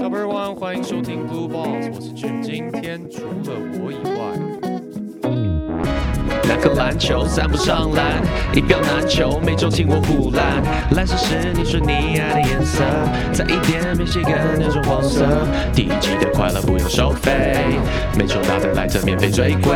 [0.00, 2.40] Number One，欢迎收听 Blue Balls，我是 Jim。
[2.40, 4.38] 今天除了我以外，
[6.52, 8.20] 两颗篮球三不上篮，
[8.54, 10.62] 一票难求，每周请我补篮。
[10.94, 12.84] 蓝色是你说你爱的颜色，
[13.32, 15.24] 再一点没写根那种黄色。
[15.74, 17.56] 第一季的快乐不用收费，
[18.18, 19.72] 每周打的来这免费追归。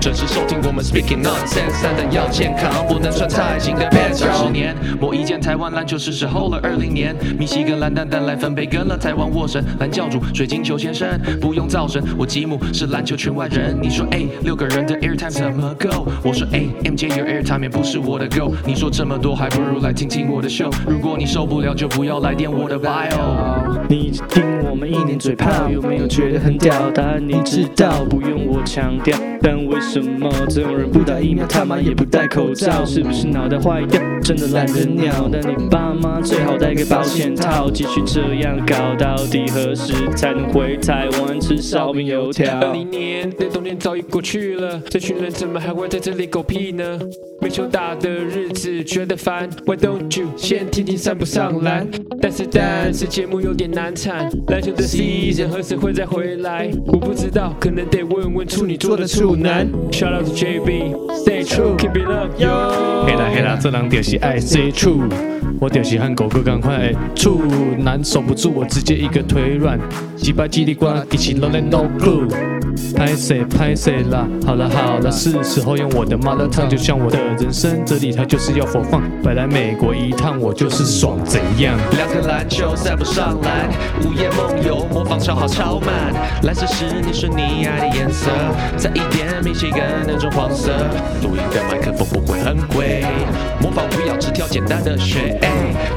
[0.00, 4.24] 准时收听我们 Speaking Nonsense，但要健康，不能穿太紧的 pants。
[4.24, 6.58] 二十年，某一件台湾篮球是时候了。
[6.62, 11.06] 二零年，密西根蓝蛋蛋来分配，跟了台湾沃神蓝教主水晶球先生，
[11.42, 13.76] 不用造神，我吉姆是篮球圈外人。
[13.78, 15.89] 你说哎，六个人的 airtime 怎么够？
[16.22, 18.54] 我说有 airtime 也不是我的 go。
[18.66, 20.70] 你说这么多，还不如来听听我的 show。
[20.86, 23.78] 如果你受不了，就不要来电我的 bio。
[23.88, 26.90] 你听我们一年嘴炮，有没有觉得很屌？
[26.90, 29.16] 答案你知道，不用我强调。
[29.42, 32.84] 但为什么总有人不打疫苗，他妈也不戴口罩？
[32.84, 34.00] 是不是脑袋坏掉？
[34.22, 35.28] 真的懒得鸟。
[35.32, 37.70] 但你爸妈最好带个保险套。
[37.70, 42.60] 继续这样搞，到底何时才能回台湾吃烧饼油条？
[42.60, 46.98] 二零年那冬天早已过去了，这群人怎么还会在这里狗屁呢？
[47.40, 51.88] 没球打的日子觉得烦，Why don't you 先听听上不上篮？
[52.20, 56.70] 但是但是节目有点难产，篮球的 season 何时会再回来？
[56.86, 59.66] 我不知道，可能得问问处女座的处男。
[59.90, 63.06] Shout out to JB，Stay true，Keep it up，yo。
[63.06, 65.10] 嘿啦嘿啦，这人就是爱 say true，
[65.58, 67.40] 我就是和狗哥赶快处
[67.78, 69.80] 男守不住我，直接一个腿软，
[70.14, 72.59] 击败叽里呱啦，一起 no let no clue。
[72.96, 79.02] 拍谁拍谁啦，好了好了，是时候用我的 mother tongue，就像我的人生哲理，它就是要火放。
[79.22, 81.78] 白来美国一趟，我就是爽，怎样？
[81.96, 83.68] 两颗篮球塞不上篮，
[84.04, 86.12] 午夜梦游模仿超好超慢。
[86.42, 88.30] 蓝色是你说你爱的颜色，
[88.76, 90.70] 再一点明显跟那种黄色。
[91.22, 93.04] 录音的麦克风不会很贵，
[93.62, 95.38] 模仿不要只挑简单的选。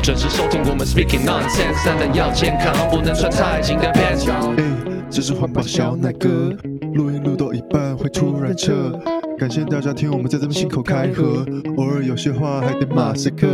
[0.02, 4.93] 准时收听我们 Speaking Nonsense，但要健康，不能穿太紧的 pants。
[5.10, 6.56] 这是环保小奶哥，
[6.96, 8.92] 录音录到一半会突然撤，
[9.38, 11.46] 感谢大家听我们在这边信口开河，
[11.78, 13.48] 偶尔有些话还得马赛克，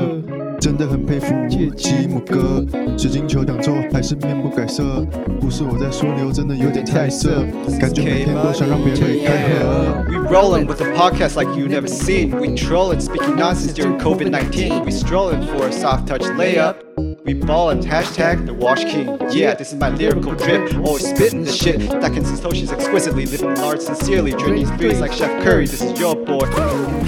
[0.60, 1.34] 真的很佩服
[1.76, 2.66] 吉姆哥，
[2.98, 5.06] 水晶球挡住还是面不改色，
[5.40, 7.44] 不是我在说牛，真的有点太色，
[7.80, 10.06] 感觉每天都想让别人开河。
[10.08, 12.32] We rolling with a podcast like you never seen.
[12.40, 14.86] We trolling, speaking nonsense during COVID 19.
[14.86, 16.89] We strolling for a soft touch layup.
[17.26, 19.20] We ballin', hashtag the Wash King.
[19.32, 20.74] Yeah, this is my lyrical drip.
[20.76, 23.26] Always spittin' the shit that can Satoshi's exquisitely.
[23.26, 25.68] Living large sincerely, drinking threes like Chef Curry.
[25.68, 26.50] This is your boy,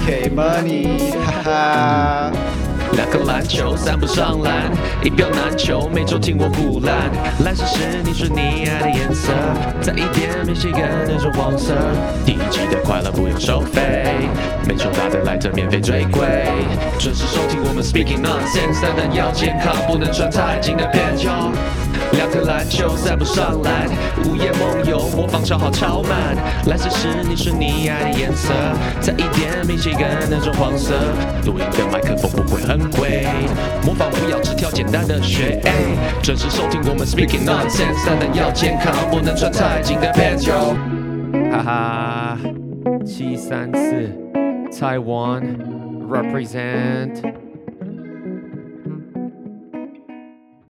[0.04, 1.10] K Money.
[1.12, 2.61] Haha.
[2.92, 4.70] 两颗篮球三步上篮，
[5.02, 6.94] 一票难求，每周听我胡乱。
[7.44, 9.32] 蓝色是你说你爱的颜色，
[9.80, 11.74] 再一点明显跟那种黄色。
[12.24, 14.28] 第一季的快乐不用收费，
[14.68, 16.22] 每周打的来这免费追归。
[16.98, 21.02] 准时收听我们 Speaking Nonsense，但要健康，不能穿太紧的边。
[22.12, 23.88] 两颗篮球三不上篮，
[24.24, 26.36] 午夜梦游模仿超好超慢。
[26.66, 28.52] 蓝色是你说你爱的颜色，
[29.00, 30.94] 再一点明显跟那种黄色。
[31.44, 33.26] 录音的麦克风不会很贵，
[33.84, 35.60] 模仿不要只挑简单的学。
[36.22, 40.76] 准时收听我们 Speaking Nonsense，但要健康，不能穿太紧的 pants 哟。
[41.50, 42.38] 哈哈，
[43.04, 44.10] 七三四
[44.70, 45.56] ，Taiwan
[46.08, 47.41] represent。